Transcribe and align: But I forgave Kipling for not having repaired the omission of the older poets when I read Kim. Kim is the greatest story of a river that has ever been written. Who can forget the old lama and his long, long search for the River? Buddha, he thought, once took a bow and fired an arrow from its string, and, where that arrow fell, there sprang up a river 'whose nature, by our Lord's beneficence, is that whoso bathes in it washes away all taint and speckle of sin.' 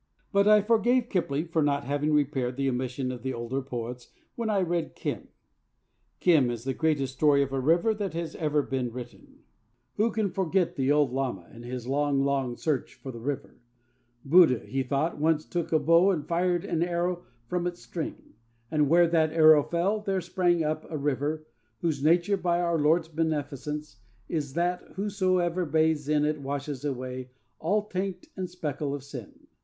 But 0.31 0.47
I 0.47 0.63
forgave 0.63 1.09
Kipling 1.09 1.49
for 1.49 1.61
not 1.61 1.83
having 1.83 2.11
repaired 2.11 2.55
the 2.57 2.67
omission 2.67 3.11
of 3.11 3.21
the 3.21 3.35
older 3.35 3.61
poets 3.61 4.07
when 4.33 4.49
I 4.49 4.61
read 4.61 4.95
Kim. 4.95 5.27
Kim 6.19 6.49
is 6.49 6.63
the 6.63 6.73
greatest 6.73 7.13
story 7.13 7.43
of 7.43 7.53
a 7.53 7.59
river 7.59 7.93
that 7.93 8.15
has 8.15 8.35
ever 8.37 8.63
been 8.63 8.91
written. 8.91 9.43
Who 9.97 10.09
can 10.09 10.31
forget 10.31 10.75
the 10.75 10.91
old 10.91 11.13
lama 11.13 11.47
and 11.51 11.63
his 11.63 11.85
long, 11.85 12.23
long 12.23 12.55
search 12.57 12.95
for 12.95 13.11
the 13.11 13.19
River? 13.19 13.57
Buddha, 14.25 14.65
he 14.65 14.81
thought, 14.81 15.19
once 15.19 15.45
took 15.45 15.71
a 15.71 15.77
bow 15.77 16.09
and 16.09 16.27
fired 16.27 16.65
an 16.65 16.81
arrow 16.81 17.21
from 17.45 17.67
its 17.67 17.83
string, 17.83 18.33
and, 18.71 18.89
where 18.89 19.07
that 19.07 19.31
arrow 19.31 19.61
fell, 19.61 19.99
there 19.99 20.19
sprang 20.19 20.63
up 20.63 20.83
a 20.89 20.97
river 20.97 21.45
'whose 21.81 22.01
nature, 22.03 22.37
by 22.37 22.59
our 22.59 22.79
Lord's 22.79 23.07
beneficence, 23.07 23.97
is 24.27 24.53
that 24.53 24.81
whoso 24.95 25.47
bathes 25.67 26.09
in 26.09 26.25
it 26.25 26.41
washes 26.41 26.83
away 26.83 27.29
all 27.59 27.83
taint 27.85 28.29
and 28.35 28.49
speckle 28.49 28.95
of 28.95 29.03
sin.' 29.03 29.45